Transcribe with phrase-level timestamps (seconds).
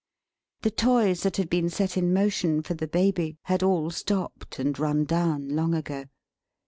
[0.63, 4.79] The toys that had been set in motion for the Baby, had all stopped and
[4.79, 6.05] run down, long ago.